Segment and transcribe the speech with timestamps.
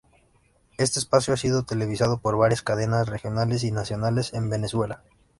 [0.79, 5.03] Este espacio ha sido televisado por varias cadenas regionales y nacionales en Venezuela.